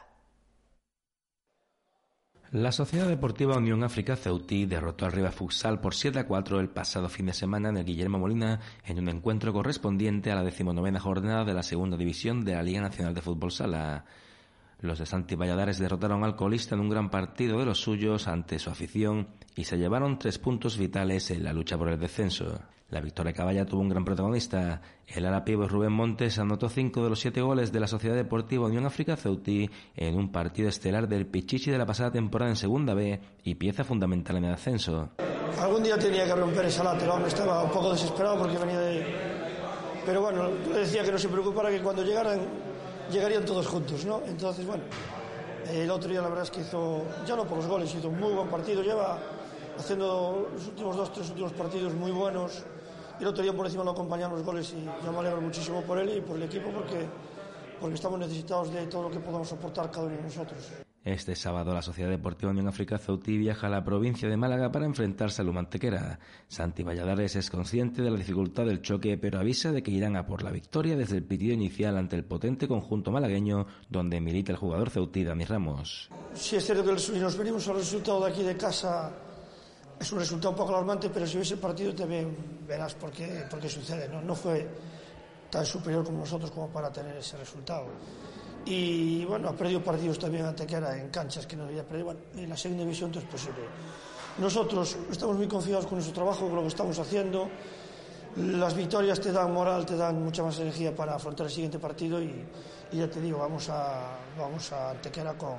La 2.53 2.71
Sociedad 2.71 3.09
Deportiva 3.09 3.57
Unión 3.57 3.83
África 3.83 4.15
Ceutí 4.15 4.67
derrotó 4.67 5.07
al 5.07 5.11
Riva 5.11 5.33
Futsal 5.33 5.81
por 5.81 5.97
7 5.97 6.17
a 6.21 6.29
4 6.29 6.61
el 6.61 6.69
pasado 6.69 7.09
fin 7.09 7.27
de 7.27 7.33
semana 7.33 7.71
en 7.71 7.79
el 7.79 7.85
Guillermo 7.85 8.21
Molina 8.21 8.61
en 8.85 9.01
un 9.01 9.09
encuentro 9.09 9.53
correspondiente 9.53 10.31
a 10.31 10.37
la 10.37 10.45
decimonovena 10.45 11.01
jornada 11.01 11.45
de 11.45 11.55
la 11.55 11.65
segunda 11.65 11.97
división 11.97 12.45
de 12.45 12.55
la 12.55 12.63
Liga 12.63 12.83
Nacional 12.83 13.15
de 13.15 13.21
Fútbol 13.21 13.51
Sala. 13.51 14.05
Los 14.83 14.99
de 14.99 15.07
Santi 15.07 15.37
Valladares 15.37 15.79
derrotaron 15.79 16.25
al 16.25 16.35
colista 16.35 16.75
en 16.75 16.81
un 16.81 16.89
gran 16.89 17.09
partido 17.09 17.61
de 17.61 17.65
los 17.65 17.81
suyos 17.81 18.27
ante 18.27 18.59
su 18.59 18.69
afición 18.69 19.29
y 19.55 19.63
se 19.63 19.79
llevaron 19.79 20.19
tres 20.19 20.41
puntos 20.41 20.77
vitales 20.77 21.31
en 21.31 21.45
la 21.45 21.53
lucha 21.53 21.79
por 21.79 21.89
el 21.89 22.01
descenso. 22.01 22.61
La 22.91 23.01
victoria 23.01 23.33
caballa 23.33 23.65
tuvo 23.65 23.81
un 23.81 23.89
gran 23.89 24.05
protagonista. 24.05 24.83
El 25.07 25.25
arapivo 25.25 25.69
Rubén 25.69 25.93
Montes 25.93 26.37
anotó 26.41 26.69
cinco 26.69 27.05
de 27.05 27.11
los 27.11 27.21
siete 27.21 27.41
goles 27.41 27.71
de 27.71 27.79
la 27.79 27.87
Sociedad 27.87 28.17
Deportiva 28.17 28.67
Unión 28.67 28.85
África 28.85 29.17
Ceutí 29.17 29.71
en 29.95 30.17
un 30.17 30.33
partido 30.33 30.69
estelar 30.69 31.07
del 31.07 31.27
Pichichi 31.27 31.71
de 31.71 31.79
la 31.79 31.87
pasada 31.87 32.11
temporada 32.11 32.51
en 32.51 32.57
Segunda 32.57 32.93
B 32.93 33.21
y 33.45 33.55
pieza 33.55 33.85
fundamental 33.85 34.39
en 34.39 34.47
el 34.47 34.55
ascenso. 34.55 35.11
Algún 35.61 35.85
día 35.85 35.97
tenía 35.97 36.25
que 36.25 36.35
romper 36.35 36.65
esa 36.65 36.83
lateral, 36.83 37.25
estaba 37.25 37.63
un 37.63 37.71
poco 37.71 37.93
desesperado 37.93 38.37
porque 38.37 38.59
venía 38.59 38.81
de... 38.81 39.07
Pero 40.05 40.23
bueno, 40.23 40.51
yo 40.67 40.75
decía 40.75 41.05
que 41.05 41.13
no 41.13 41.19
se 41.19 41.29
preocupara 41.29 41.71
que 41.71 41.81
cuando 41.81 42.03
llegaran 42.03 42.41
llegarían 43.13 43.45
todos 43.45 43.67
juntos, 43.67 44.05
¿no? 44.05 44.23
Entonces, 44.27 44.67
bueno, 44.67 44.85
el 45.71 45.91
otro 45.91 46.11
día 46.11 46.23
la 46.23 46.29
verdad 46.29 46.45
es 46.45 46.51
que 46.51 46.63
hizo, 46.63 47.03
ya 47.27 47.37
no 47.37 47.47
por 47.47 47.59
los 47.59 47.67
goles, 47.67 47.95
hizo 47.95 48.09
un 48.09 48.19
muy 48.19 48.33
buen 48.33 48.49
partido, 48.49 48.83
lleva 48.83 49.19
haciendo 49.79 50.49
los 50.53 50.67
últimos 50.67 50.97
dos, 50.97 51.13
tres 51.13 51.29
últimos 51.31 51.53
partidos 51.53 51.95
muy 51.95 52.11
buenos. 52.11 52.65
Y 53.21 53.23
el 53.23 53.29
otro 53.29 53.43
día 53.43 53.53
por 53.53 53.67
encima 53.67 53.85
lo 53.85 53.91
acompañaron 53.93 54.33
los 54.33 54.45
goles 54.45 54.73
y 54.73 54.85
yo 54.85 55.13
me 55.13 55.19
alegro 55.19 55.41
muchísimo 55.41 55.83
por 55.83 55.99
él 55.99 56.17
y 56.17 56.21
por 56.21 56.37
el 56.37 56.43
equipo 56.45 56.71
porque, 56.71 57.07
porque 57.81 57.95
estamos 57.95 58.19
necesitados 58.19 58.73
de 58.73 58.87
todo 58.87 59.03
lo 59.03 59.11
que 59.11 59.21
podamos 59.21 59.49
soportar 59.49 59.91
cada 59.91 60.07
uno 60.07 60.17
de 60.17 60.23
nosotros. 60.23 60.59
Este 61.05 61.35
sábado 61.35 61.75
la 61.75 61.83
Sociedad 61.83 62.11
Deportiva 62.11 62.53
Unión 62.53 62.69
África 62.69 62.97
Ceutí 62.97 63.37
viaja 63.37 63.67
a 63.67 63.71
la 63.71 63.83
provincia 63.83 64.29
de 64.29 64.37
Málaga 64.37 64.71
para 64.71 64.87
enfrentarse 64.87 65.43
al 65.43 65.49
Humantequera. 65.49 66.21
Santi 66.47 66.85
Valladares 66.85 67.35
es 67.35 67.51
consciente 67.51 68.03
de 68.03 68.11
la 68.11 68.17
dificultad 68.17 68.67
del 68.67 68.83
choque, 68.83 69.19
pero 69.19 69.41
avisa 69.41 69.73
de 69.73 69.83
que 69.83 69.91
irán 69.91 70.15
a 70.15 70.25
por 70.25 70.45
la 70.45 70.53
victoria 70.53 70.97
desde 70.97 71.17
el 71.17 71.25
pitido 71.25 71.55
inicial 71.55 71.97
ante 71.97 72.15
el 72.15 72.25
potente 72.25 72.69
conjunto 72.69 73.11
malagueño 73.11 73.67
donde 73.89 74.21
milita 74.21 74.53
el 74.53 74.59
jugador 74.59 74.91
ceutí 74.91 75.25
Dami 75.25 75.45
Ramos. 75.45 76.09
Sí 76.35 76.55
es 76.55 76.65
cierto 76.65 76.85
que 76.85 76.97
si 77.01 77.19
nos 77.19 77.37
venimos 77.37 77.67
al 77.67 77.77
resultado 77.79 78.25
de 78.25 78.31
aquí 78.31 78.45
de 78.45 78.57
casa 78.57 79.11
es 79.99 80.13
un 80.13 80.21
resultado 80.21 80.51
un 80.51 80.57
poco 80.57 80.71
alarmante, 80.71 81.11
pero 81.11 81.27
si 81.27 81.37
ves 81.37 81.51
el 81.51 81.59
partido 81.59 81.93
también 81.97 82.63
verás 82.65 82.95
por 82.95 83.11
qué, 83.11 83.45
por 83.51 83.59
qué 83.59 83.69
sucede. 83.69 84.09
¿no? 84.09 84.23
no 84.23 84.37
fue 84.37 84.69
tan 85.51 85.67
superior 85.67 86.05
como 86.05 86.19
nosotros 86.19 86.53
como 86.53 86.69
para 86.69 86.93
tener 86.93 87.17
ese 87.17 87.37
resultado. 87.37 87.89
Y 88.65 89.25
bueno, 89.25 89.49
ha 89.49 89.53
perdido 89.53 89.83
partidos 89.83 90.19
también 90.19 90.45
Antequera 90.45 90.97
en 90.97 91.09
canchas 91.09 91.47
que 91.47 91.57
no 91.57 91.67
debía 91.67 91.83
perder. 91.83 92.05
Bueno, 92.05 92.21
en 92.37 92.49
la 92.49 92.57
segunda 92.57 92.85
división 92.85 93.11
todo 93.11 93.23
es 93.23 93.29
posible. 93.29 93.63
Nosotros 94.39 94.97
estamos 95.11 95.37
muy 95.37 95.49
confiados 95.49 95.87
con 95.87 95.95
nuestro 95.95 96.15
trabajo, 96.15 96.47
con 96.47 96.57
lo 96.57 96.63
que 96.63 96.69
estamos 96.69 96.99
haciendo. 96.99 97.49
Las 98.37 98.75
victorias 98.75 99.21
te 99.21 99.31
dan 99.31 99.53
moral, 99.53 99.85
te 99.85 99.97
dan 99.97 100.23
mucha 100.23 100.43
más 100.43 100.59
energía 100.59 100.95
para 100.95 101.17
afrontar 101.17 101.47
el 101.47 101.53
siguiente 101.53 101.79
partido 101.79 102.23
y, 102.23 102.47
ya 102.93 103.11
te 103.11 103.21
digo, 103.21 103.39
vamos 103.39 103.69
a, 103.69 104.17
vamos 104.39 104.73
a 104.73 104.91
Antequera 104.91 105.35
con 105.35 105.57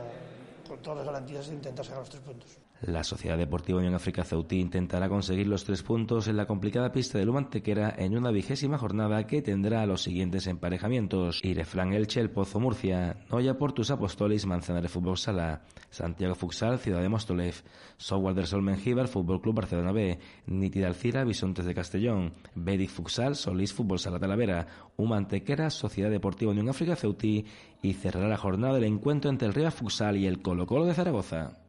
todas 0.82 0.98
las 0.98 1.06
garantías 1.06 1.48
de 1.48 1.54
intentar 1.54 1.86
sacar 1.86 2.00
los 2.00 2.10
tres 2.10 2.24
puntos. 2.24 2.63
La 2.86 3.06
Sociedad 3.06 3.38
Deportiva 3.38 3.80
Unión 3.80 3.94
África 3.94 4.26
Ceutí 4.26 4.60
intentará 4.60 5.08
conseguir 5.08 5.48
los 5.48 5.64
tres 5.64 5.84
puntos 5.84 6.28
en 6.28 6.36
la 6.36 6.46
complicada 6.46 6.92
pista 6.92 7.18
de 7.18 7.24
Lumantequera 7.24 7.96
en 7.98 8.18
una 8.18 8.30
vigésima 8.30 8.78
jornada 8.78 9.26
que 9.26 9.42
tendrá 9.42 9.86
los 9.86 10.04
siguientes 10.04 10.48
emparejamientos: 10.48 11.40
Irefran 11.44 11.94
Elche, 11.94 12.20
El 12.20 12.30
Pozo 12.30 12.60
Murcia, 12.60 13.16
Noya 13.32 13.58
Portus 13.58 13.90
Apostolis, 13.90 14.46
Manzanares 14.46 14.92
Fútbol 14.92 15.18
Sala, 15.18 15.62
Santiago 15.92 16.36
Futsal, 16.36 16.78
Ciudad 16.78 17.02
de 17.02 17.08
Móstoles, 17.08 17.64
Software 17.96 18.36
del 18.36 18.48
Sol 18.48 18.70
Fútbol 19.08 19.42
Club 19.42 19.56
Barcelona 19.56 19.94
B, 19.94 20.20
Nítida 20.48 20.88
Alcira, 20.88 21.24
Bisontes 21.24 21.64
de 21.64 21.74
Castellón, 21.74 22.34
Bedic 22.54 22.90
Futsal, 22.90 23.38
Solís 23.38 23.72
Fútbol 23.72 24.00
Sala 24.00 24.20
Talavera, 24.20 24.68
Humantequera, 24.98 25.70
Sociedad 25.70 26.12
Deportiva 26.12 26.52
Unión 26.52 26.68
África 26.68 26.98
Ceutí 26.98 27.46
y 27.82 27.94
cerrará 27.94 28.28
la 28.28 28.36
jornada 28.36 28.74
del 28.74 28.84
encuentro 28.84 29.32
entre 29.32 29.48
el 29.48 29.54
Riva 29.54 29.72
Futsal 29.72 30.18
y 30.18 30.28
el 30.28 30.42
Colo 30.42 30.68
Colo 30.68 30.84
de 30.84 30.96
Zaragoza. 30.96 31.63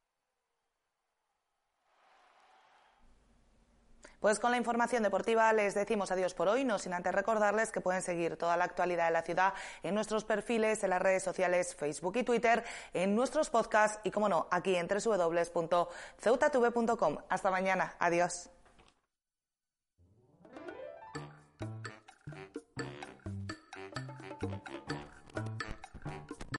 Pues 4.25 4.41
con 4.41 4.53
la 4.53 4.57
información 4.57 5.03
deportiva 5.03 5.53
les 5.53 5.75
decimos 5.75 6.11
adiós 6.11 6.33
por 6.33 6.49
hoy, 6.49 6.65
no 6.65 6.79
sin 6.79 6.95
antes 6.95 7.15
recordarles 7.15 7.71
que 7.71 7.83
pueden 7.83 8.01
seguir 8.01 8.39
toda 8.39 8.57
la 8.57 8.65
actualidad 8.65 9.05
de 9.05 9.13
la 9.13 9.21
ciudad 9.21 9.53
en 9.83 9.95
nuestros 9.95 10.25
perfiles, 10.25 10.83
en 10.83 10.89
las 10.89 11.03
redes 11.03 11.23
sociales 11.23 11.75
Facebook 11.75 12.17
y 12.17 12.23
Twitter, 12.23 12.65
en 12.95 13.15
nuestros 13.15 13.51
podcasts 13.51 14.01
y, 14.03 14.11
como 14.11 14.31
no, 14.31 14.49
aquí 14.51 14.77
en 14.77 14.89
www.ceutatv.com. 14.89 17.19
Hasta 17.29 17.51
mañana. 17.51 17.97
Adiós. 17.99 18.49